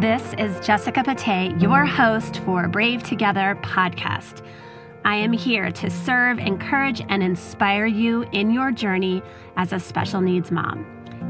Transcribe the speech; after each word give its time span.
This 0.00 0.34
is 0.36 0.60
Jessica 0.60 1.02
Pate, 1.02 1.58
your 1.58 1.86
host 1.86 2.40
for 2.40 2.68
Brave 2.68 3.02
Together 3.02 3.58
podcast. 3.62 4.46
I 5.06 5.16
am 5.16 5.32
here 5.32 5.70
to 5.72 5.88
serve, 5.88 6.38
encourage, 6.38 7.00
and 7.08 7.22
inspire 7.22 7.86
you 7.86 8.24
in 8.32 8.50
your 8.50 8.70
journey 8.72 9.22
as 9.56 9.72
a 9.72 9.80
special 9.80 10.20
needs 10.20 10.50
mom. 10.50 10.84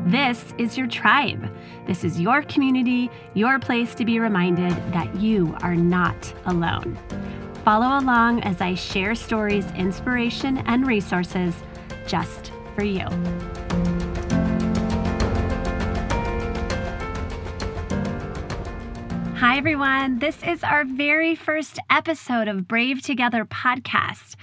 This 0.08 0.52
is 0.58 0.76
your 0.76 0.88
tribe. 0.88 1.48
This 1.86 2.02
is 2.02 2.20
your 2.20 2.42
community, 2.42 3.08
your 3.34 3.60
place 3.60 3.94
to 3.94 4.04
be 4.04 4.18
reminded 4.18 4.72
that 4.92 5.14
you 5.14 5.56
are 5.62 5.76
not 5.76 6.34
alone. 6.46 6.98
Follow 7.64 8.04
along 8.04 8.42
as 8.42 8.60
I 8.60 8.74
share 8.74 9.14
stories, 9.14 9.66
inspiration, 9.76 10.58
and 10.66 10.88
resources 10.88 11.54
just 12.08 12.50
for 12.74 12.82
you. 12.82 13.06
Hi, 19.46 19.58
everyone. 19.58 20.18
This 20.18 20.42
is 20.42 20.64
our 20.64 20.84
very 20.84 21.36
first 21.36 21.78
episode 21.88 22.48
of 22.48 22.66
Brave 22.66 23.00
Together 23.00 23.44
podcast. 23.44 24.34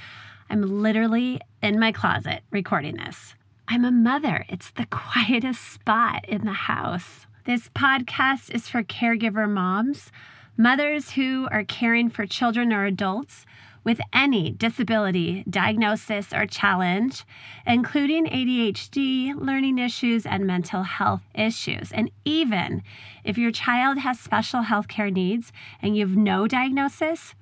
I'm 0.50 0.62
literally 0.82 1.42
in 1.62 1.78
my 1.78 1.92
closet 1.92 2.42
recording 2.52 2.96
this. 2.96 3.36
I'm 3.68 3.84
a 3.84 3.92
mother. 3.92 4.46
It's 4.48 4.72
the 4.72 4.86
quietest 4.90 5.74
spot 5.74 6.24
in 6.30 6.46
the 6.46 6.54
house. 6.54 7.28
This 7.46 7.68
podcast 7.76 8.56
is 8.56 8.70
for 8.70 8.82
caregiver 8.82 9.48
moms, 9.48 10.10
mothers 10.56 11.12
who 11.12 11.50
are 11.52 11.66
caring 11.66 12.10
for 12.10 12.26
children 12.26 12.72
or 12.72 12.86
adults 12.86 13.46
with 13.84 14.00
any 14.14 14.52
disability, 14.52 15.44
diagnosis, 15.50 16.34
or 16.34 16.46
challenge, 16.46 17.26
including 17.66 18.26
ADHD, 18.26 19.34
learning 19.36 19.78
issues, 19.78 20.26
and 20.26 20.46
mental 20.46 20.84
health 20.84 21.22
issues. 21.36 21.92
And 21.92 22.10
even 22.26 22.84
if 23.24 23.38
your 23.38 23.52
child 23.52 23.98
has 24.00 24.20
special 24.20 24.62
health 24.62 24.88
care 24.88 25.12
needs 25.12 25.52
and 25.82 25.96
you 25.96 26.08
have 26.08 26.16
no 26.16 26.48
diagnosis, 26.48 27.36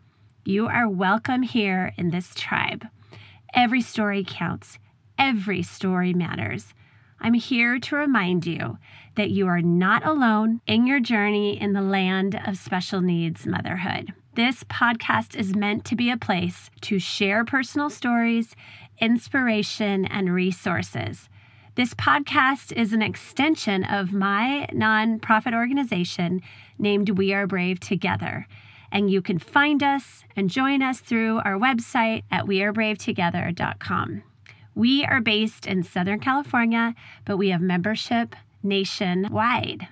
you 0.44 0.68
are 0.68 0.90
welcome 0.90 1.44
here 1.44 1.94
in 1.98 2.10
this 2.10 2.34
tribe. 2.34 2.88
Every 3.54 3.82
story 3.82 4.26
counts. 4.28 4.80
Every 5.18 5.62
story 5.62 6.14
matters. 6.14 6.74
I'm 7.20 7.36
here 7.36 7.78
to 7.78 7.96
remind 7.96 8.48
you 8.48 8.80
that 9.16 9.30
you 9.30 9.46
are 9.48 9.62
not 9.62 10.04
alone 10.04 10.62
in 10.66 10.88
your 10.88 11.00
journey 11.00 11.62
in 11.62 11.74
the 11.74 11.82
land 11.82 12.40
of 12.48 12.58
special 12.58 13.02
needs 13.02 13.46
motherhood. 13.46 14.14
This 14.34 14.64
podcast 14.64 15.36
is 15.36 15.58
meant 15.58 15.84
to 15.86 15.96
be 15.96 16.10
a 16.10 16.16
place 16.16 16.70
to 16.82 17.00
share 17.00 17.44
personal 17.44 17.90
stories, 17.90 18.56
inspiration, 19.02 20.06
and 20.06 20.34
resources. 20.34 21.28
This 21.76 21.94
podcast 21.94 22.72
is 22.72 22.94
an 22.94 23.02
extension 23.02 23.84
of 23.84 24.14
my 24.14 24.70
nonprofit 24.72 25.54
organization 25.54 26.42
named 26.80 27.18
We 27.18 27.34
Are 27.34 27.46
Brave 27.46 27.82
Together. 27.82 28.48
And 28.90 29.12
you 29.12 29.22
can 29.22 29.38
find 29.38 29.84
us 29.84 30.24
and 30.34 30.50
join 30.50 30.82
us 30.82 31.02
through 31.02 31.40
our 31.40 31.60
website 31.60 32.24
at 32.32 32.46
wearebravetogether.com. 32.46 34.24
We 34.76 35.04
are 35.04 35.20
based 35.20 35.68
in 35.68 35.84
Southern 35.84 36.22
California, 36.22 36.96
but 37.26 37.36
we 37.36 37.50
have 37.50 37.62
membership 37.62 38.38
nationwide. 38.64 39.90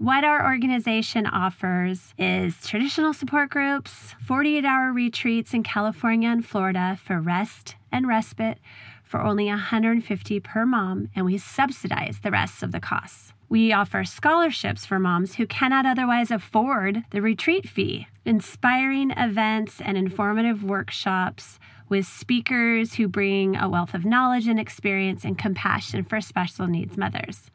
What 0.00 0.24
our 0.24 0.46
organization 0.46 1.26
offers 1.26 2.14
is 2.16 2.66
traditional 2.66 3.12
support 3.12 3.50
groups, 3.50 4.14
48 4.24 4.64
hour 4.64 4.94
retreats 4.94 5.52
in 5.52 5.62
California 5.62 6.30
and 6.30 6.42
Florida 6.42 6.98
for 7.04 7.20
rest 7.20 7.76
and 7.92 8.08
respite 8.08 8.56
for 9.04 9.20
only 9.20 9.48
150 9.48 10.40
per 10.40 10.64
mom, 10.64 11.10
and 11.14 11.26
we 11.26 11.36
subsidize 11.36 12.20
the 12.20 12.30
rest 12.30 12.62
of 12.62 12.72
the 12.72 12.80
costs. 12.80 13.34
We 13.50 13.74
offer 13.74 14.04
scholarships 14.04 14.86
for 14.86 14.98
moms 14.98 15.34
who 15.34 15.46
cannot 15.46 15.84
otherwise 15.84 16.30
afford 16.30 17.04
the 17.10 17.20
retreat 17.20 17.68
fee, 17.68 18.06
inspiring 18.24 19.10
events 19.10 19.82
and 19.82 19.98
informative 19.98 20.64
workshops 20.64 21.58
with 21.90 22.06
speakers 22.06 22.94
who 22.94 23.06
bring 23.06 23.54
a 23.54 23.68
wealth 23.68 23.92
of 23.92 24.06
knowledge 24.06 24.48
and 24.48 24.58
experience 24.58 25.26
and 25.26 25.36
compassion 25.36 26.04
for 26.04 26.22
special 26.22 26.66
needs 26.66 26.96
mothers. 26.96 27.50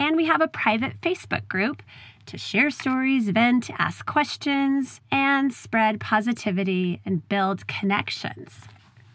And 0.00 0.16
we 0.16 0.24
have 0.24 0.40
a 0.40 0.48
private 0.48 1.00
Facebook 1.02 1.46
group 1.46 1.82
to 2.26 2.38
share 2.38 2.70
stories, 2.70 3.28
vent, 3.28 3.70
ask 3.78 4.06
questions, 4.06 5.00
and 5.12 5.52
spread 5.52 6.00
positivity 6.00 7.02
and 7.04 7.28
build 7.28 7.68
connections. 7.68 8.62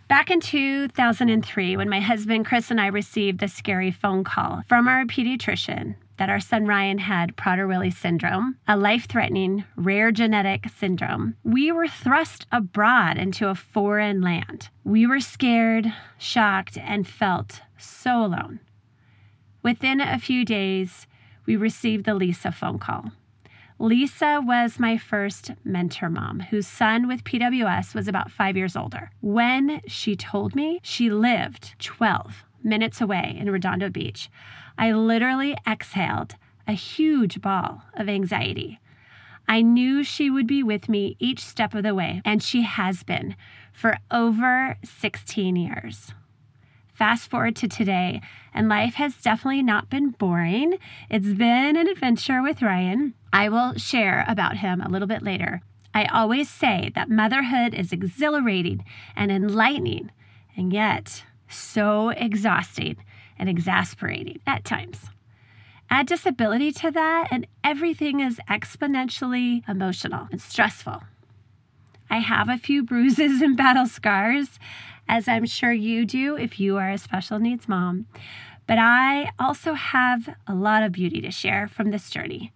Back 0.08 0.30
in 0.30 0.40
2003, 0.40 1.76
when 1.76 1.90
my 1.90 2.00
husband 2.00 2.46
Chris 2.46 2.70
and 2.70 2.80
I 2.80 2.88
received 2.88 3.40
the 3.40 3.48
scary 3.48 3.90
phone 3.90 4.24
call 4.24 4.62
from 4.68 4.88
our 4.88 5.06
pediatrician 5.06 5.96
that 6.18 6.30
our 6.30 6.40
son 6.40 6.68
Ryan 6.68 7.00
had 7.00 7.36
Prader-Willi 7.36 7.90
syndrome, 7.90 8.58
a 8.68 8.78
life-threatening 8.78 9.66
rare 9.76 10.12
genetic 10.12 10.68
syndrome, 10.78 11.36
we 11.44 11.72
were 11.72 11.88
thrust 11.88 12.46
abroad 12.52 13.18
into 13.18 13.50
a 13.50 13.56
foreign 13.56 14.22
land. 14.22 14.70
We 14.84 15.08
were 15.08 15.20
scared, 15.20 15.92
shocked, 16.20 16.78
and 16.78 17.08
felt 17.08 17.62
so 17.78 18.24
alone. 18.24 18.60
Within 19.66 20.00
a 20.00 20.20
few 20.20 20.46
days, 20.46 21.08
we 21.48 21.56
received 21.56 22.06
the 22.06 22.14
Lisa 22.14 22.52
phone 22.52 22.78
call. 22.78 23.06
Lisa 23.80 24.40
was 24.40 24.78
my 24.78 24.96
first 24.96 25.54
mentor 25.64 26.08
mom, 26.08 26.42
whose 26.52 26.68
son 26.68 27.08
with 27.08 27.24
PWS 27.24 27.96
was 27.96 28.08
about 28.08 28.30
five 28.30 28.56
years 28.56 28.76
older. 28.76 29.10
When 29.22 29.82
she 29.88 30.16
told 30.16 30.54
me 30.54 30.80
she 30.84 31.10
lived 31.10 31.74
12 31.80 32.44
minutes 32.64 33.02
away 33.02 33.36
in 33.40 33.50
Redondo 33.50 33.90
Beach, 33.90 34.30
I 34.78 34.92
literally 34.92 35.58
exhaled 35.68 36.36
a 36.68 36.74
huge 36.74 37.42
ball 37.42 37.82
of 37.96 38.08
anxiety. 38.08 38.80
I 39.48 39.64
knew 39.64 40.04
she 40.04 40.30
would 40.30 40.46
be 40.46 40.62
with 40.62 40.88
me 40.88 41.18
each 41.18 41.40
step 41.40 41.74
of 41.74 41.82
the 41.82 41.96
way, 41.96 42.22
and 42.24 42.44
she 42.44 42.62
has 42.62 43.02
been 43.02 43.36
for 43.74 43.98
over 44.12 44.78
16 44.84 45.56
years. 45.56 46.14
Fast 46.96 47.30
forward 47.30 47.58
to 47.58 47.68
today, 47.68 48.22
and 48.54 48.70
life 48.70 48.94
has 48.94 49.18
definitely 49.18 49.62
not 49.62 49.90
been 49.90 50.12
boring. 50.12 50.78
It's 51.10 51.34
been 51.34 51.76
an 51.76 51.90
adventure 51.90 52.42
with 52.42 52.62
Ryan. 52.62 53.14
I 53.34 53.50
will 53.50 53.74
share 53.74 54.24
about 54.30 54.58
him 54.58 54.80
a 54.80 54.88
little 54.88 55.08
bit 55.08 55.22
later. 55.22 55.62
I 55.94 56.06
always 56.06 56.50
say 56.50 56.94
that 56.96 57.10
motherhood 57.10 57.74
is 57.74 57.92
exhilarating 57.92 58.86
and 59.14 59.30
enlightening, 59.30 60.12
and 60.56 60.72
yet 60.72 61.26
so 61.50 62.10
exhausting 62.10 62.96
and 63.38 63.50
exasperating 63.50 64.40
at 64.48 64.64
times. 64.64 65.10
Add 65.90 66.08
disability 66.08 66.72
to 66.72 66.92
that, 66.92 67.28
and 67.30 67.46
everything 67.62 68.22
is 68.22 68.40
exponentially 68.50 69.68
emotional 69.68 70.30
and 70.32 70.42
stressful. 70.42 71.04
I 72.10 72.20
have 72.20 72.48
a 72.48 72.58
few 72.58 72.84
bruises 72.86 73.42
and 73.42 73.58
battle 73.58 73.86
scars, 73.86 74.60
as 75.08 75.28
I'm 75.28 75.46
sure 75.46 75.72
you 75.72 76.06
do 76.06 76.36
if 76.36 76.60
you 76.60 76.78
are 76.78 76.90
a 76.90 76.98
special 76.98 77.40
needs 77.40 77.68
mom. 77.68 78.08
But 78.68 78.78
I 78.80 79.32
also 79.38 79.74
have 79.74 80.36
a 80.48 80.56
lot 80.56 80.84
of 80.84 80.92
beauty 80.92 81.22
to 81.22 81.32
share 81.32 81.68
from 81.68 81.92
this 81.92 82.10
journey. 82.10 82.52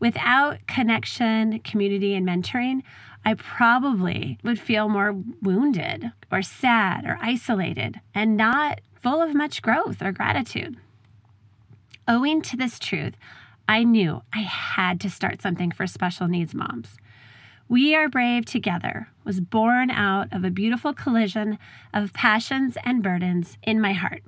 Without 0.00 0.66
connection, 0.66 1.60
community, 1.60 2.14
and 2.14 2.26
mentoring, 2.26 2.82
I 3.24 3.34
probably 3.34 4.38
would 4.42 4.60
feel 4.60 4.88
more 4.88 5.16
wounded 5.40 6.12
or 6.30 6.42
sad 6.42 7.06
or 7.06 7.18
isolated 7.22 8.00
and 8.14 8.36
not 8.36 8.80
full 9.00 9.22
of 9.22 9.34
much 9.34 9.62
growth 9.62 10.02
or 10.02 10.12
gratitude. 10.12 10.76
Owing 12.06 12.42
to 12.42 12.56
this 12.56 12.78
truth, 12.78 13.14
I 13.66 13.84
knew 13.84 14.22
I 14.34 14.40
had 14.40 15.00
to 15.00 15.10
start 15.10 15.40
something 15.40 15.70
for 15.70 15.86
special 15.86 16.28
needs 16.28 16.54
moms. 16.54 16.96
We 17.66 17.94
Are 17.94 18.10
Brave 18.10 18.44
Together 18.44 19.08
was 19.24 19.40
born 19.40 19.90
out 19.90 20.30
of 20.30 20.44
a 20.44 20.50
beautiful 20.50 20.92
collision 20.92 21.58
of 21.94 22.12
passions 22.12 22.76
and 22.84 23.02
burdens 23.02 23.56
in 23.62 23.80
my 23.80 23.94
heart. 23.94 24.22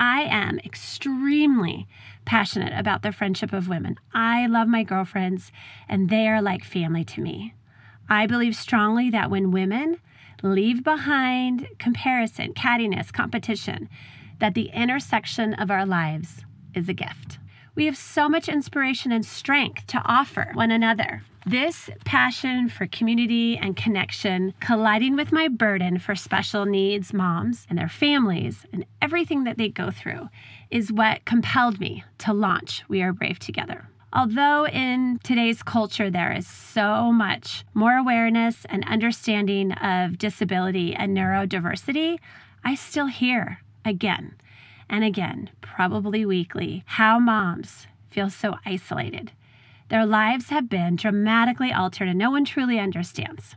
I 0.00 0.22
am 0.22 0.58
extremely 0.58 1.86
passionate 2.24 2.76
about 2.76 3.02
the 3.02 3.12
friendship 3.12 3.52
of 3.52 3.68
women. 3.68 4.00
I 4.12 4.48
love 4.48 4.66
my 4.66 4.82
girlfriends, 4.82 5.52
and 5.88 6.10
they 6.10 6.26
are 6.26 6.42
like 6.42 6.64
family 6.64 7.04
to 7.04 7.20
me. 7.20 7.54
I 8.08 8.26
believe 8.26 8.56
strongly 8.56 9.10
that 9.10 9.30
when 9.30 9.52
women 9.52 10.00
leave 10.42 10.82
behind 10.82 11.68
comparison, 11.78 12.52
cattiness, 12.52 13.12
competition, 13.12 13.88
that 14.40 14.54
the 14.54 14.70
intersection 14.74 15.54
of 15.54 15.70
our 15.70 15.86
lives 15.86 16.44
is 16.74 16.88
a 16.88 16.94
gift. 16.94 17.38
We 17.74 17.86
have 17.86 17.96
so 17.96 18.28
much 18.28 18.50
inspiration 18.50 19.12
and 19.12 19.24
strength 19.24 19.86
to 19.88 20.02
offer 20.04 20.50
one 20.52 20.70
another. 20.70 21.22
This 21.46 21.88
passion 22.04 22.68
for 22.68 22.86
community 22.86 23.56
and 23.56 23.74
connection 23.74 24.52
colliding 24.60 25.16
with 25.16 25.32
my 25.32 25.48
burden 25.48 25.98
for 25.98 26.14
special 26.14 26.66
needs 26.66 27.14
moms 27.14 27.66
and 27.70 27.78
their 27.78 27.88
families 27.88 28.66
and 28.74 28.84
everything 29.00 29.44
that 29.44 29.56
they 29.56 29.70
go 29.70 29.90
through 29.90 30.28
is 30.70 30.92
what 30.92 31.24
compelled 31.24 31.80
me 31.80 32.04
to 32.18 32.34
launch 32.34 32.84
We 32.88 33.02
Are 33.02 33.12
Brave 33.12 33.38
Together. 33.38 33.88
Although 34.12 34.66
in 34.66 35.18
today's 35.24 35.62
culture 35.62 36.10
there 36.10 36.30
is 36.30 36.46
so 36.46 37.10
much 37.10 37.64
more 37.72 37.96
awareness 37.96 38.66
and 38.68 38.86
understanding 38.86 39.72
of 39.72 40.18
disability 40.18 40.94
and 40.94 41.16
neurodiversity, 41.16 42.18
I 42.62 42.74
still 42.74 43.06
hear 43.06 43.62
again 43.84 44.34
and 44.92 45.02
again, 45.02 45.50
probably 45.62 46.24
weekly, 46.26 46.84
how 46.86 47.18
moms 47.18 47.88
feel 48.10 48.28
so 48.30 48.56
isolated 48.66 49.32
Their 49.88 50.06
lives 50.06 50.48
have 50.50 50.68
been 50.70 50.96
dramatically 50.96 51.72
altered, 51.72 52.08
and 52.08 52.18
no 52.18 52.30
one 52.30 52.44
truly 52.44 52.78
understands. 52.78 53.56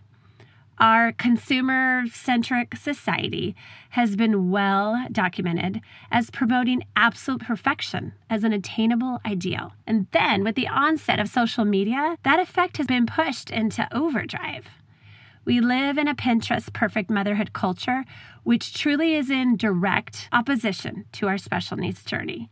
Our 0.77 1.13
consumer 1.13 2.03
centric 2.11 2.75
society 2.75 3.55
has 3.91 4.17
been 4.17 4.49
well 4.51 5.07
documented 5.11 5.79
as 6.11 6.29
promoting 6.29 6.83
absolute 6.97 7.41
perfection 7.41 8.13
as 8.29 8.43
an 8.43 8.51
attainable 8.51 9.21
ideal. 9.25 9.73
And 9.88 10.07
then, 10.11 10.43
with 10.43 10.55
the 10.55 10.67
onset 10.67 11.19
of 11.21 11.29
social 11.29 11.63
media, 11.63 12.17
that 12.23 12.39
effect 12.39 12.77
has 12.77 12.88
been 12.88 13.05
pushed 13.05 13.49
into 13.49 13.88
overdrive. 13.95 14.67
We 15.45 15.59
live 15.59 16.00
in 16.00 16.07
a 16.07 16.15
Pinterest 16.15 16.74
perfect 16.74 17.12
motherhood 17.12 17.53
culture, 17.53 18.03
which 18.44 18.74
truly 18.74 19.13
is 19.13 19.30
in 19.30 19.57
direct 19.57 20.27
opposition 20.31 21.06
to 21.13 21.27
our 21.27 21.38
special 21.38 21.77
needs 21.77 22.03
journey. 22.03 22.50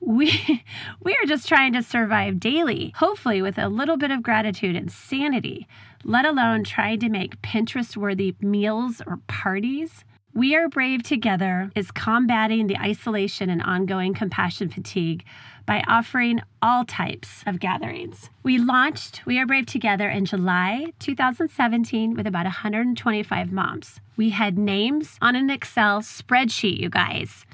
We, 0.00 0.64
we 1.02 1.12
are 1.12 1.26
just 1.26 1.46
trying 1.46 1.72
to 1.74 1.84
survive 1.84 2.40
daily, 2.40 2.92
hopefully 2.96 3.42
with 3.42 3.58
a 3.58 3.68
little 3.68 3.96
bit 3.96 4.10
of 4.10 4.24
gratitude 4.24 4.74
and 4.74 4.90
sanity, 4.90 5.68
let 6.02 6.24
alone 6.24 6.64
trying 6.64 6.98
to 7.00 7.08
make 7.08 7.40
Pinterest 7.42 7.96
worthy 7.96 8.34
meals 8.40 9.00
or 9.06 9.20
parties. 9.28 10.04
We 10.34 10.56
Are 10.56 10.68
Brave 10.68 11.04
Together 11.04 11.70
is 11.76 11.92
combating 11.92 12.66
the 12.66 12.76
isolation 12.76 13.48
and 13.48 13.62
ongoing 13.62 14.14
compassion 14.14 14.68
fatigue 14.68 15.24
by 15.66 15.82
offering 15.88 16.40
all 16.62 16.84
types 16.84 17.42
of 17.46 17.58
gatherings. 17.58 18.30
We 18.44 18.56
launched 18.58 19.26
We 19.26 19.38
Are 19.38 19.46
Brave 19.46 19.66
Together 19.66 20.08
in 20.08 20.24
July 20.24 20.92
2017 21.00 22.14
with 22.14 22.26
about 22.26 22.44
125 22.44 23.52
moms. 23.52 24.00
We 24.16 24.30
had 24.30 24.56
names 24.56 25.18
on 25.20 25.34
an 25.34 25.50
Excel 25.50 26.00
spreadsheet, 26.00 26.78
you 26.78 26.88
guys. 26.88 27.44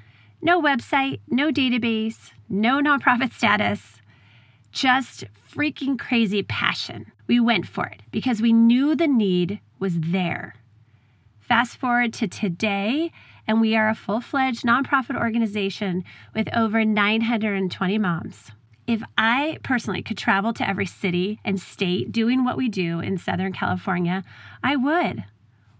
No 0.42 0.60
website, 0.60 1.20
no 1.28 1.50
database, 1.50 2.32
no 2.48 2.80
nonprofit 2.80 3.32
status, 3.36 4.00
just 4.70 5.24
freaking 5.54 5.98
crazy 5.98 6.42
passion. 6.42 7.10
We 7.26 7.40
went 7.40 7.66
for 7.66 7.86
it 7.86 8.02
because 8.10 8.42
we 8.42 8.52
knew 8.52 8.94
the 8.94 9.08
need 9.08 9.60
was 9.78 9.98
there. 9.98 10.54
Fast 11.40 11.76
forward 11.76 12.12
to 12.14 12.28
today, 12.28 13.12
and 13.46 13.60
we 13.60 13.76
are 13.76 13.88
a 13.88 13.94
full 13.94 14.20
fledged 14.20 14.64
nonprofit 14.64 15.18
organization 15.18 16.04
with 16.34 16.48
over 16.54 16.84
920 16.84 17.98
moms. 17.98 18.50
If 18.86 19.02
I 19.16 19.58
personally 19.62 20.02
could 20.02 20.18
travel 20.18 20.52
to 20.54 20.68
every 20.68 20.86
city 20.86 21.38
and 21.44 21.60
state 21.60 22.10
doing 22.10 22.44
what 22.44 22.56
we 22.56 22.68
do 22.68 23.00
in 23.00 23.16
Southern 23.18 23.52
California, 23.52 24.24
I 24.62 24.76
would. 24.76 25.24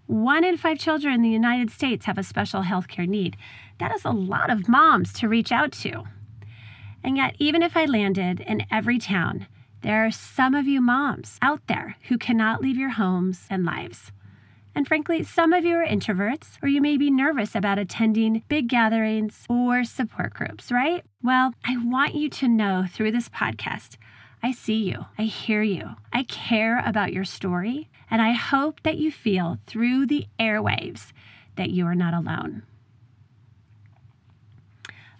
One 0.06 0.44
in 0.44 0.56
five 0.56 0.78
children 0.78 1.14
in 1.14 1.22
the 1.22 1.28
United 1.28 1.70
States 1.70 2.06
have 2.06 2.18
a 2.18 2.22
special 2.22 2.62
healthcare 2.62 3.08
need. 3.08 3.36
That 3.78 3.94
is 3.94 4.04
a 4.04 4.10
lot 4.10 4.50
of 4.50 4.68
moms 4.68 5.12
to 5.14 5.28
reach 5.28 5.50
out 5.50 5.72
to. 5.72 6.04
And 7.02 7.16
yet, 7.16 7.34
even 7.38 7.62
if 7.62 7.76
I 7.76 7.86
landed 7.86 8.40
in 8.40 8.64
every 8.70 8.98
town, 8.98 9.46
there 9.82 10.04
are 10.06 10.12
some 10.12 10.54
of 10.54 10.68
you 10.68 10.80
moms 10.80 11.38
out 11.42 11.66
there 11.66 11.96
who 12.08 12.18
cannot 12.18 12.60
leave 12.60 12.76
your 12.76 12.90
homes 12.90 13.46
and 13.50 13.64
lives. 13.64 14.12
And 14.74 14.88
frankly, 14.88 15.22
some 15.22 15.52
of 15.52 15.64
you 15.64 15.76
are 15.76 15.86
introverts, 15.86 16.56
or 16.62 16.68
you 16.68 16.80
may 16.80 16.96
be 16.96 17.10
nervous 17.10 17.54
about 17.54 17.78
attending 17.78 18.42
big 18.48 18.68
gatherings 18.68 19.44
or 19.48 19.84
support 19.84 20.32
groups, 20.32 20.72
right? 20.72 21.04
Well, 21.22 21.52
I 21.64 21.76
want 21.76 22.14
you 22.14 22.30
to 22.30 22.48
know 22.48 22.86
through 22.90 23.12
this 23.12 23.28
podcast, 23.28 23.96
I 24.42 24.52
see 24.52 24.82
you, 24.82 25.06
I 25.18 25.24
hear 25.24 25.62
you, 25.62 25.90
I 26.12 26.24
care 26.24 26.82
about 26.84 27.12
your 27.12 27.24
story, 27.24 27.90
and 28.10 28.22
I 28.22 28.32
hope 28.32 28.82
that 28.82 28.96
you 28.96 29.12
feel 29.12 29.58
through 29.66 30.06
the 30.06 30.26
airwaves 30.40 31.12
that 31.56 31.70
you 31.70 31.86
are 31.86 31.94
not 31.94 32.14
alone. 32.14 32.62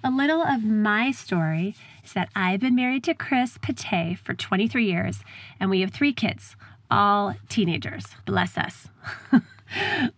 A 0.02 0.10
little 0.10 0.42
of 0.42 0.64
my 0.64 1.12
story 1.12 1.76
is 2.04 2.14
that 2.14 2.30
I've 2.34 2.58
been 2.58 2.74
married 2.74 3.04
to 3.04 3.14
Chris 3.14 3.58
Pate 3.58 4.18
for 4.18 4.34
23 4.34 4.84
years, 4.84 5.20
and 5.60 5.70
we 5.70 5.82
have 5.82 5.92
three 5.92 6.12
kids 6.12 6.56
all 6.92 7.34
teenagers. 7.48 8.04
Bless 8.26 8.58
us. 8.58 8.88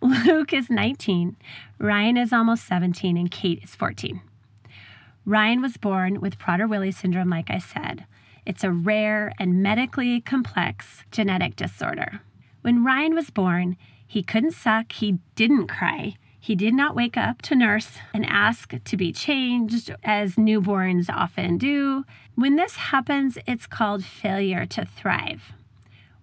Luke 0.00 0.52
is 0.52 0.68
19, 0.68 1.36
Ryan 1.78 2.16
is 2.16 2.32
almost 2.32 2.66
17, 2.66 3.16
and 3.16 3.30
Kate 3.30 3.62
is 3.62 3.76
14. 3.76 4.20
Ryan 5.24 5.62
was 5.62 5.76
born 5.76 6.20
with 6.20 6.38
Prader 6.38 6.68
Willi 6.68 6.90
syndrome, 6.90 7.30
like 7.30 7.48
I 7.48 7.58
said. 7.58 8.04
It's 8.44 8.64
a 8.64 8.72
rare 8.72 9.32
and 9.38 9.62
medically 9.62 10.20
complex 10.20 11.04
genetic 11.12 11.54
disorder. 11.54 12.20
When 12.62 12.84
Ryan 12.84 13.14
was 13.14 13.30
born, 13.30 13.76
he 14.06 14.22
couldn't 14.22 14.52
suck, 14.52 14.92
he 14.92 15.18
didn't 15.36 15.68
cry, 15.68 16.16
he 16.40 16.56
did 16.56 16.74
not 16.74 16.96
wake 16.96 17.16
up 17.16 17.40
to 17.42 17.54
nurse 17.54 17.98
and 18.12 18.26
ask 18.26 18.74
to 18.84 18.96
be 18.96 19.12
changed, 19.12 19.94
as 20.02 20.34
newborns 20.34 21.08
often 21.08 21.56
do. 21.56 22.04
When 22.34 22.56
this 22.56 22.76
happens, 22.76 23.38
it's 23.46 23.66
called 23.66 24.04
failure 24.04 24.66
to 24.66 24.84
thrive. 24.84 25.52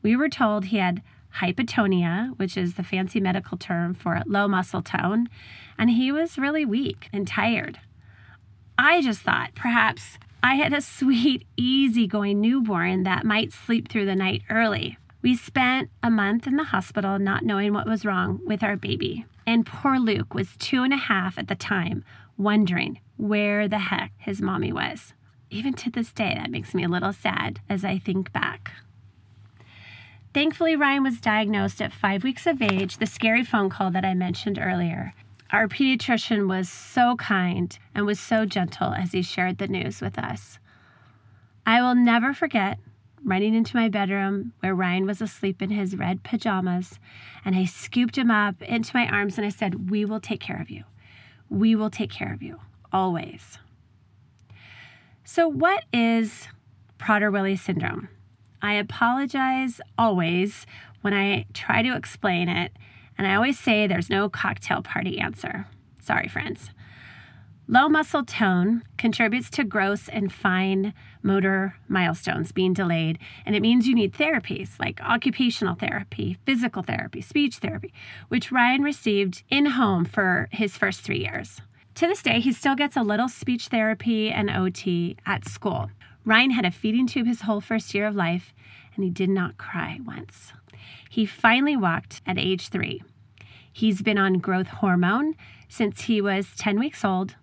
We 0.01 0.15
were 0.15 0.29
told 0.29 0.65
he 0.65 0.77
had 0.77 1.01
hypotonia, 1.39 2.37
which 2.37 2.57
is 2.57 2.75
the 2.75 2.83
fancy 2.83 3.19
medical 3.19 3.57
term 3.57 3.93
for 3.93 4.21
low 4.25 4.47
muscle 4.47 4.81
tone, 4.81 5.29
and 5.77 5.89
he 5.89 6.11
was 6.11 6.37
really 6.37 6.65
weak 6.65 7.09
and 7.13 7.27
tired. 7.27 7.79
I 8.77 9.01
just 9.01 9.21
thought 9.21 9.55
perhaps 9.55 10.17
I 10.43 10.55
had 10.55 10.73
a 10.73 10.81
sweet, 10.81 11.45
easygoing 11.57 12.41
newborn 12.41 13.03
that 13.03 13.25
might 13.25 13.53
sleep 13.53 13.89
through 13.89 14.05
the 14.05 14.15
night 14.15 14.41
early. 14.49 14.97
We 15.21 15.35
spent 15.35 15.91
a 16.01 16.09
month 16.09 16.47
in 16.47 16.55
the 16.55 16.63
hospital 16.63 17.19
not 17.19 17.43
knowing 17.43 17.73
what 17.73 17.87
was 17.87 18.05
wrong 18.05 18.39
with 18.45 18.63
our 18.63 18.75
baby. 18.75 19.25
And 19.45 19.65
poor 19.65 19.99
Luke 19.99 20.33
was 20.33 20.57
two 20.57 20.81
and 20.81 20.93
a 20.93 20.97
half 20.97 21.37
at 21.37 21.47
the 21.47 21.55
time, 21.55 22.03
wondering 22.37 22.99
where 23.17 23.67
the 23.67 23.77
heck 23.77 24.13
his 24.17 24.41
mommy 24.41 24.73
was. 24.73 25.13
Even 25.51 25.73
to 25.73 25.91
this 25.91 26.11
day, 26.11 26.33
that 26.35 26.49
makes 26.49 26.73
me 26.73 26.83
a 26.83 26.89
little 26.89 27.13
sad 27.13 27.59
as 27.69 27.85
I 27.85 27.99
think 27.99 28.31
back. 28.33 28.71
Thankfully, 30.33 30.77
Ryan 30.77 31.03
was 31.03 31.19
diagnosed 31.19 31.81
at 31.81 31.91
five 31.91 32.23
weeks 32.23 32.47
of 32.47 32.61
age, 32.61 32.97
the 32.97 33.05
scary 33.05 33.43
phone 33.43 33.69
call 33.69 33.91
that 33.91 34.05
I 34.05 34.13
mentioned 34.13 34.57
earlier. 34.61 35.13
Our 35.51 35.67
pediatrician 35.67 36.47
was 36.47 36.69
so 36.69 37.17
kind 37.17 37.77
and 37.93 38.05
was 38.05 38.19
so 38.19 38.45
gentle 38.45 38.93
as 38.93 39.11
he 39.11 39.21
shared 39.21 39.57
the 39.57 39.67
news 39.67 39.99
with 39.99 40.17
us. 40.17 40.57
I 41.65 41.81
will 41.81 41.95
never 41.95 42.33
forget 42.33 42.79
running 43.23 43.53
into 43.53 43.75
my 43.75 43.89
bedroom 43.89 44.53
where 44.61 44.73
Ryan 44.73 45.05
was 45.05 45.21
asleep 45.21 45.61
in 45.61 45.69
his 45.69 45.97
red 45.97 46.23
pajamas, 46.23 46.97
and 47.43 47.55
I 47.55 47.65
scooped 47.65 48.17
him 48.17 48.31
up 48.31 48.61
into 48.61 48.95
my 48.95 49.07
arms 49.07 49.37
and 49.37 49.45
I 49.45 49.49
said, 49.49 49.89
We 49.89 50.05
will 50.05 50.21
take 50.21 50.39
care 50.39 50.59
of 50.61 50.69
you. 50.69 50.85
We 51.49 51.75
will 51.75 51.89
take 51.89 52.09
care 52.09 52.33
of 52.33 52.41
you, 52.41 52.59
always. 52.93 53.59
So, 55.25 55.49
what 55.49 55.83
is 55.91 56.47
Prader 56.97 57.31
Willi 57.31 57.57
syndrome? 57.57 58.07
I 58.61 58.73
apologize 58.73 59.81
always 59.97 60.65
when 61.01 61.13
I 61.13 61.45
try 61.53 61.81
to 61.81 61.95
explain 61.95 62.47
it, 62.47 62.71
and 63.17 63.27
I 63.27 63.35
always 63.35 63.59
say 63.59 63.87
there's 63.87 64.09
no 64.09 64.29
cocktail 64.29 64.81
party 64.81 65.19
answer. 65.19 65.67
Sorry, 66.01 66.27
friends. 66.27 66.69
Low 67.67 67.87
muscle 67.87 68.25
tone 68.25 68.83
contributes 68.97 69.49
to 69.51 69.63
gross 69.63 70.09
and 70.09 70.33
fine 70.33 70.93
motor 71.23 71.75
milestones 71.87 72.51
being 72.51 72.73
delayed, 72.73 73.17
and 73.45 73.55
it 73.55 73.61
means 73.61 73.87
you 73.87 73.95
need 73.95 74.13
therapies 74.13 74.77
like 74.79 75.01
occupational 75.01 75.75
therapy, 75.75 76.37
physical 76.45 76.83
therapy, 76.83 77.21
speech 77.21 77.57
therapy, 77.57 77.93
which 78.27 78.51
Ryan 78.51 78.81
received 78.81 79.43
in 79.49 79.67
home 79.67 80.03
for 80.05 80.49
his 80.51 80.75
first 80.75 81.01
three 81.01 81.19
years. 81.19 81.61
To 81.95 82.07
this 82.07 82.21
day, 82.21 82.39
he 82.39 82.51
still 82.51 82.75
gets 82.75 82.97
a 82.97 83.03
little 83.03 83.29
speech 83.29 83.67
therapy 83.67 84.29
and 84.29 84.49
OT 84.49 85.15
at 85.25 85.47
school. 85.47 85.89
Ryan 86.25 86.51
had 86.51 86.65
a 86.65 86.71
feeding 86.71 87.07
tube 87.07 87.27
his 87.27 87.41
whole 87.41 87.61
first 87.61 87.93
year 87.93 88.05
of 88.05 88.15
life, 88.15 88.53
and 88.95 89.03
he 89.03 89.09
did 89.09 89.29
not 89.29 89.57
cry 89.57 89.99
once. 90.05 90.53
He 91.09 91.25
finally 91.25 91.75
walked 91.75 92.21
at 92.25 92.37
age 92.37 92.69
three. 92.69 93.03
He's 93.71 94.01
been 94.01 94.17
on 94.17 94.39
growth 94.39 94.67
hormone 94.67 95.35
since 95.67 96.01
he 96.01 96.21
was 96.21 96.55
10 96.57 96.79
weeks 96.79 97.03
old, 97.05 97.35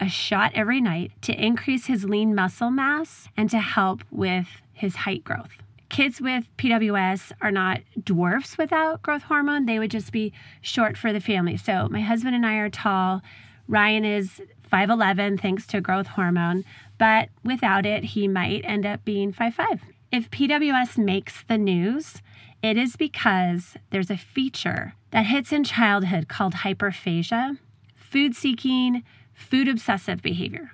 a 0.00 0.08
shot 0.08 0.52
every 0.54 0.80
night 0.80 1.12
to 1.22 1.32
increase 1.32 1.86
his 1.86 2.04
lean 2.04 2.34
muscle 2.34 2.70
mass 2.70 3.28
and 3.36 3.48
to 3.50 3.60
help 3.60 4.02
with 4.10 4.48
his 4.72 4.96
height 4.96 5.24
growth. 5.24 5.52
Kids 5.88 6.20
with 6.20 6.44
PWS 6.58 7.32
are 7.40 7.52
not 7.52 7.80
dwarfs 8.02 8.58
without 8.58 9.02
growth 9.02 9.22
hormone, 9.22 9.66
they 9.66 9.78
would 9.78 9.90
just 9.90 10.10
be 10.10 10.32
short 10.60 10.98
for 10.98 11.12
the 11.12 11.20
family. 11.20 11.56
So, 11.56 11.88
my 11.88 12.00
husband 12.00 12.34
and 12.34 12.44
I 12.44 12.56
are 12.56 12.68
tall. 12.68 13.22
Ryan 13.68 14.04
is 14.04 14.42
5'11 14.72 15.40
thanks 15.40 15.66
to 15.68 15.80
growth 15.80 16.08
hormone, 16.08 16.64
but 16.98 17.28
without 17.44 17.86
it, 17.86 18.04
he 18.04 18.28
might 18.28 18.64
end 18.64 18.86
up 18.86 19.04
being 19.04 19.32
5'5. 19.32 19.80
If 20.12 20.30
PWS 20.30 20.98
makes 20.98 21.42
the 21.44 21.58
news, 21.58 22.22
it 22.62 22.76
is 22.76 22.96
because 22.96 23.76
there's 23.90 24.10
a 24.10 24.16
feature 24.16 24.94
that 25.10 25.26
hits 25.26 25.52
in 25.52 25.64
childhood 25.64 26.28
called 26.28 26.54
hyperphagia, 26.54 27.58
food 27.94 28.34
seeking, 28.34 29.02
food 29.34 29.68
obsessive 29.68 30.22
behavior. 30.22 30.72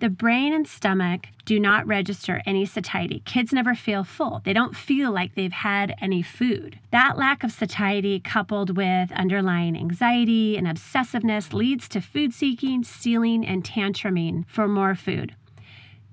The 0.00 0.08
brain 0.08 0.52
and 0.52 0.66
stomach 0.66 1.28
do 1.44 1.60
not 1.60 1.86
register 1.86 2.42
any 2.44 2.66
satiety. 2.66 3.22
Kids 3.24 3.52
never 3.52 3.76
feel 3.76 4.02
full. 4.02 4.42
They 4.44 4.52
don't 4.52 4.76
feel 4.76 5.12
like 5.12 5.36
they've 5.36 5.52
had 5.52 5.94
any 6.00 6.22
food. 6.22 6.80
That 6.90 7.16
lack 7.16 7.44
of 7.44 7.52
satiety, 7.52 8.18
coupled 8.18 8.76
with 8.76 9.12
underlying 9.12 9.76
anxiety 9.76 10.56
and 10.56 10.66
obsessiveness, 10.66 11.52
leads 11.52 11.88
to 11.90 12.00
food 12.00 12.34
seeking, 12.34 12.82
stealing, 12.82 13.46
and 13.46 13.62
tantruming 13.62 14.44
for 14.48 14.66
more 14.66 14.96
food. 14.96 15.36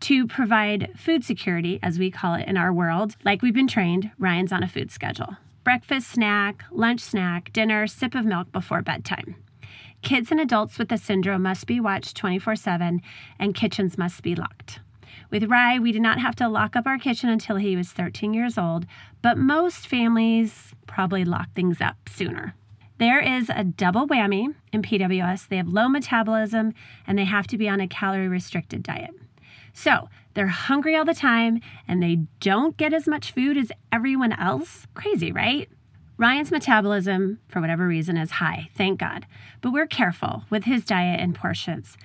To 0.02 0.28
provide 0.28 0.92
food 0.96 1.26
security, 1.26 1.80
as 1.84 2.00
we 2.00 2.10
call 2.10 2.36
it 2.36 2.48
in 2.48 2.56
our 2.56 2.72
world, 2.72 3.16
like 3.26 3.42
we've 3.42 3.54
been 3.54 3.68
trained, 3.68 4.12
Ryan's 4.18 4.52
on 4.52 4.64
a 4.64 4.68
food 4.68 4.92
schedule 4.92 5.38
breakfast 5.64 6.10
snack, 6.10 6.64
lunch 6.72 7.02
snack, 7.02 7.52
dinner, 7.54 7.86
sip 7.86 8.16
of 8.16 8.26
milk 8.26 8.52
before 8.52 8.82
bedtime. 8.82 9.36
Kids 10.02 10.32
and 10.32 10.40
adults 10.40 10.80
with 10.80 10.88
the 10.90 10.98
syndrome 10.98 11.44
must 11.44 11.68
be 11.68 11.80
watched 11.80 12.16
24 12.16 12.56
7, 12.56 13.02
and 13.38 13.54
kitchens 13.54 13.98
must 13.98 14.24
be 14.24 14.36
locked. 14.36 14.80
With 15.30 15.44
Rye, 15.44 15.78
we 15.78 15.92
did 15.92 16.02
not 16.02 16.20
have 16.20 16.36
to 16.38 16.48
lock 16.48 16.76
up 16.76 16.88
our 16.88 16.98
kitchen 16.98 17.30
until 17.30 17.58
he 17.58 17.76
was 17.76 17.92
13 17.92 18.34
years 18.34 18.58
old, 18.58 18.86
but 19.22 19.38
most 19.38 19.86
families 19.86 20.74
probably 20.88 21.26
lock 21.26 21.52
things 21.54 21.82
up 21.82 21.98
sooner. 22.08 22.56
There 23.00 23.20
is 23.20 23.50
a 23.54 23.64
double 23.64 24.08
whammy 24.08 24.56
in 24.74 24.82
PWS. 24.82 25.48
They 25.48 25.58
have 25.58 25.68
low 25.68 25.88
metabolism 25.88 26.74
and 27.06 27.18
they 27.18 27.26
have 27.26 27.48
to 27.48 27.58
be 27.58 27.70
on 27.70 27.80
a 27.80 27.88
calorie 27.88 28.28
restricted 28.28 28.84
diet. 28.84 29.12
So 29.74 30.10
they're 30.34 30.48
hungry 30.48 30.96
all 30.96 31.06
the 31.06 31.14
time 31.14 31.62
and 31.88 32.02
they 32.02 32.20
don't 32.40 32.78
get 32.78 32.94
as 32.94 33.08
much 33.08 33.32
food 33.32 33.58
as 33.58 33.72
everyone 33.92 34.34
else. 34.34 34.88
Crazy, 34.94 35.32
right? 35.32 35.70
Ryan's 36.18 36.52
metabolism, 36.52 37.40
for 37.48 37.62
whatever 37.62 37.88
reason, 37.88 38.18
is 38.18 38.32
high, 38.32 38.70
thank 38.76 39.00
God, 39.00 39.26
but 39.62 39.72
we're 39.72 39.88
careful 39.88 40.44
with 40.50 40.66
his 40.66 40.84
diet 40.84 41.22
and 41.22 41.34
portions. 41.34 41.98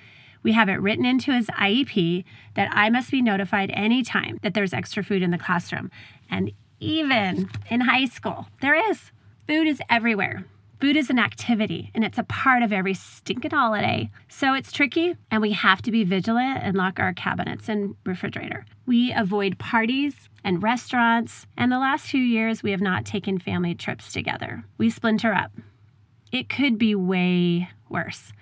We 0.44 0.52
have 0.52 0.68
it 0.68 0.80
written 0.80 1.04
into 1.04 1.32
his 1.32 1.48
IEP 1.48 2.24
that 2.54 2.68
I 2.70 2.90
must 2.90 3.10
be 3.10 3.22
notified 3.22 3.72
anytime 3.72 4.38
that 4.42 4.54
there's 4.54 4.72
extra 4.72 5.02
food 5.02 5.22
in 5.22 5.32
the 5.32 5.38
classroom. 5.38 5.90
And 6.30 6.52
even 6.78 7.50
in 7.70 7.80
high 7.80 8.04
school, 8.04 8.46
there 8.60 8.90
is. 8.90 9.10
Food 9.48 9.66
is 9.66 9.80
everywhere. 9.90 10.44
Food 10.80 10.96
is 10.96 11.10
an 11.10 11.18
activity 11.18 11.90
and 11.94 12.04
it's 12.04 12.18
a 12.18 12.24
part 12.24 12.62
of 12.62 12.72
every 12.72 12.94
stinking 12.94 13.52
holiday. 13.52 14.10
So 14.28 14.54
it's 14.54 14.72
tricky 14.72 15.16
and 15.30 15.40
we 15.40 15.52
have 15.52 15.82
to 15.82 15.90
be 15.90 16.04
vigilant 16.04 16.60
and 16.62 16.76
lock 16.76 16.98
our 17.00 17.12
cabinets 17.12 17.68
and 17.68 17.94
refrigerator. 18.04 18.66
We 18.86 19.12
avoid 19.12 19.58
parties 19.58 20.28
and 20.42 20.62
restaurants, 20.62 21.46
and 21.56 21.72
the 21.72 21.78
last 21.78 22.06
few 22.06 22.20
years 22.20 22.62
we 22.62 22.70
have 22.72 22.82
not 22.82 23.06
taken 23.06 23.38
family 23.38 23.74
trips 23.74 24.12
together. 24.12 24.64
We 24.76 24.90
splinter 24.90 25.32
up. 25.32 25.52
It 26.30 26.50
could 26.50 26.76
be 26.76 26.94
way 26.94 27.70
worse 27.88 28.32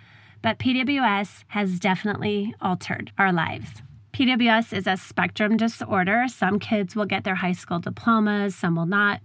but 0.43 0.59
PWS 0.59 1.45
has 1.49 1.79
definitely 1.79 2.55
altered 2.61 3.13
our 3.17 3.33
lives. 3.33 3.81
PWS 4.13 4.77
is 4.77 4.87
a 4.87 4.97
spectrum 4.97 5.57
disorder. 5.57 6.25
Some 6.29 6.59
kids 6.59 6.95
will 6.95 7.07
get 7.07 7.25
their 7.25 7.37
high 7.37 7.53
school 7.53 7.79
diplomas, 7.79 8.55
some 8.55 8.77
will 8.77 8.87
not. 8.87 9.21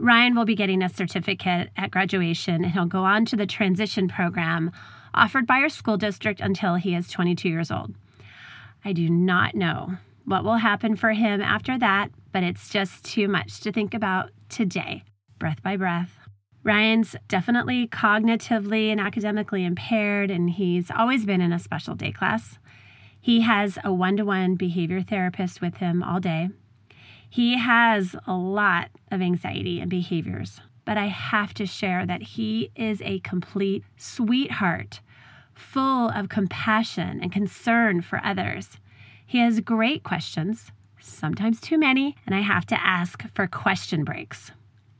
Ryan 0.00 0.34
will 0.34 0.46
be 0.46 0.54
getting 0.54 0.82
a 0.82 0.88
certificate 0.88 1.68
at 1.76 1.90
graduation 1.90 2.64
and 2.64 2.72
he'll 2.72 2.86
go 2.86 3.04
on 3.04 3.26
to 3.26 3.36
the 3.36 3.46
transition 3.46 4.08
program 4.08 4.72
offered 5.12 5.46
by 5.46 5.58
our 5.58 5.68
school 5.68 5.98
district 5.98 6.40
until 6.40 6.76
he 6.76 6.94
is 6.94 7.10
22 7.10 7.50
years 7.50 7.70
old. 7.70 7.94
I 8.82 8.94
do 8.94 9.10
not 9.10 9.54
know 9.54 9.98
what 10.24 10.42
will 10.42 10.56
happen 10.56 10.96
for 10.96 11.12
him 11.12 11.42
after 11.42 11.78
that, 11.78 12.10
but 12.32 12.42
it's 12.42 12.70
just 12.70 13.04
too 13.04 13.28
much 13.28 13.60
to 13.60 13.72
think 13.72 13.92
about 13.92 14.30
today, 14.48 15.04
breath 15.38 15.62
by 15.62 15.76
breath. 15.76 16.16
Ryan's 16.62 17.14
definitely 17.28 17.86
cognitively 17.86 18.90
and 18.90 19.00
academically 19.00 19.64
impaired, 19.66 20.30
and 20.30 20.48
he's 20.48 20.90
always 20.90 21.26
been 21.26 21.40
in 21.42 21.52
a 21.52 21.58
special 21.58 21.94
day 21.94 22.12
class. 22.12 22.58
He 23.20 23.42
has 23.42 23.78
a 23.84 23.92
one 23.92 24.16
to 24.16 24.24
one 24.24 24.54
behavior 24.54 25.02
therapist 25.02 25.60
with 25.60 25.76
him 25.76 26.02
all 26.02 26.20
day. 26.20 26.48
He 27.32 27.56
has 27.56 28.16
a 28.26 28.34
lot 28.34 28.90
of 29.12 29.22
anxiety 29.22 29.80
and 29.80 29.88
behaviors, 29.88 30.60
but 30.84 30.98
I 30.98 31.06
have 31.06 31.54
to 31.54 31.64
share 31.64 32.04
that 32.04 32.22
he 32.22 32.72
is 32.74 33.00
a 33.02 33.20
complete 33.20 33.84
sweetheart, 33.96 35.00
full 35.54 36.08
of 36.08 36.28
compassion 36.28 37.20
and 37.22 37.30
concern 37.30 38.02
for 38.02 38.20
others. 38.24 38.78
He 39.24 39.38
has 39.38 39.60
great 39.60 40.02
questions, 40.02 40.72
sometimes 40.98 41.60
too 41.60 41.78
many, 41.78 42.16
and 42.26 42.34
I 42.34 42.40
have 42.40 42.66
to 42.66 42.84
ask 42.84 43.22
for 43.32 43.46
question 43.46 44.02
breaks. 44.02 44.50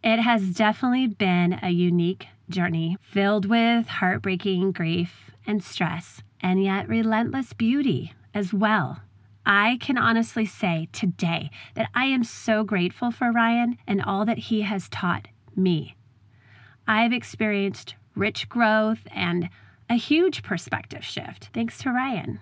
It 0.05 0.21
has 0.21 0.55
definitely 0.55 1.09
been 1.09 1.59
a 1.61 1.71
unique 1.71 2.29
journey 2.49 2.97
filled 3.03 3.47
with 3.47 3.89
heartbreaking 3.89 4.71
grief 4.71 5.33
and 5.49 5.65
stress, 5.65 6.23
and 6.41 6.63
yet 6.63 6.89
relentless 6.89 7.53
beauty 7.55 8.13
as 8.33 8.55
well. 8.55 9.01
I 9.45 9.79
can 9.81 9.97
honestly 9.97 10.47
say 10.47 10.89
today 10.93 11.51
that 11.75 11.91
I 11.95 12.05
am 12.07 12.25
so 12.25 12.63
grateful 12.63 13.11
for 13.11 13.33
Ryan 13.33 13.79
and 13.87 14.03
all 14.03 14.25
that 14.27 14.39
he 14.39 14.63
has 14.63 14.89
taught 14.89 15.29
me. 15.57 15.97
I've 16.87 17.13
experienced 17.13 17.95
rich 18.15 18.49
growth 18.49 19.07
and 19.15 19.49
a 19.89 19.95
huge 19.95 20.43
perspective 20.43 21.05
shift 21.05 21.51
thanks 21.53 21.79
to 21.79 21.91
Ryan. 21.91 22.41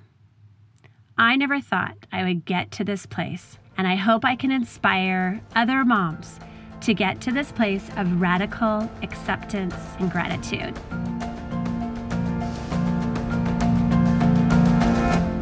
I 1.17 1.37
never 1.37 1.61
thought 1.61 2.07
I 2.13 2.25
would 2.25 2.45
get 2.45 2.71
to 2.73 2.85
this 2.85 3.07
place, 3.07 3.59
and 3.77 3.89
I 3.89 3.97
hope 3.97 4.25
I 4.25 4.37
can 4.37 4.53
inspire 4.53 5.41
other 5.57 5.85
moms 5.85 6.39
to 6.83 6.95
get 6.95 7.21
to 7.23 7.33
this 7.33 7.51
place 7.51 7.89
of 7.97 8.21
radical 8.21 8.89
acceptance 9.03 9.75
and 9.99 10.11
gratitude. 10.11 10.79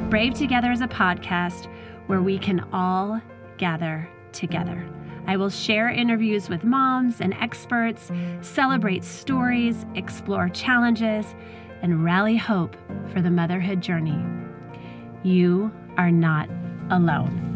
Brave 0.09 0.35
Together 0.35 0.71
is 0.71 0.81
a 0.81 0.87
podcast 0.87 1.67
where 2.07 2.23
we 2.23 2.39
can 2.39 2.61
all 2.73 3.21
gather 3.57 4.09
together. 4.31 4.89
I 5.27 5.37
will 5.37 5.51
share 5.51 5.89
interviews 5.89 6.49
with 6.49 6.63
moms 6.63 7.21
and 7.21 7.35
experts, 7.35 8.13
celebrate 8.41 9.03
stories, 9.03 9.85
explore 9.97 10.49
challenges, 10.49 11.27
and 11.83 12.05
rally 12.05 12.37
hope 12.37 12.77
for 13.13 13.21
the 13.21 13.33
motherhood 13.33 13.81
journey. 13.81 14.25
You 15.25 15.73
are 15.97 16.13
not 16.13 16.49
alone. 16.91 17.56